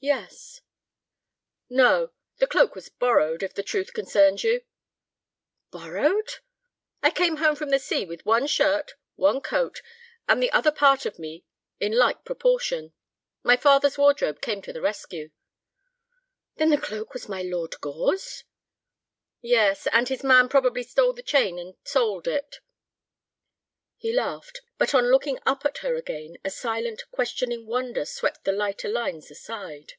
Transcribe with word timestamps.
"Yes." 0.00 0.60
"No. 1.68 2.12
The 2.36 2.46
cloak 2.46 2.76
was 2.76 2.88
borrowed, 2.88 3.42
if 3.42 3.52
the 3.52 3.64
truth 3.64 3.92
concerns 3.92 4.44
you." 4.44 4.62
"Borrowed?" 5.72 6.34
"I 7.02 7.10
came 7.10 7.38
home 7.38 7.56
from 7.56 7.76
sea 7.80 8.06
with 8.06 8.24
one 8.24 8.46
shirt, 8.46 8.94
one 9.16 9.40
coat, 9.40 9.82
and 10.28 10.40
the 10.40 10.52
other 10.52 10.70
part 10.70 11.04
of 11.04 11.18
me 11.18 11.44
in 11.80 11.90
like 11.98 12.24
proportion. 12.24 12.92
My 13.42 13.56
father's 13.56 13.98
wardrobe 13.98 14.40
came 14.40 14.62
to 14.62 14.72
the 14.72 14.80
rescue." 14.80 15.32
"Then 16.58 16.70
the 16.70 16.78
cloak 16.78 17.12
was 17.12 17.28
my 17.28 17.42
Lord 17.42 17.74
Gore's?" 17.80 18.44
"Yes; 19.40 19.88
and 19.90 20.08
his 20.08 20.22
man 20.22 20.48
probably 20.48 20.84
stole 20.84 21.12
the 21.12 21.24
chain 21.24 21.58
and 21.58 21.74
sold 21.82 22.28
it." 22.28 22.60
He 24.00 24.12
laughed; 24.12 24.60
but 24.76 24.94
on 24.94 25.10
looking 25.10 25.40
up 25.44 25.64
at 25.66 25.78
her 25.78 25.96
again 25.96 26.36
a 26.44 26.50
silent, 26.50 27.02
questioning 27.10 27.66
wonder 27.66 28.04
swept 28.04 28.44
the 28.44 28.52
lighter 28.52 28.88
lines 28.88 29.28
aside. 29.28 29.94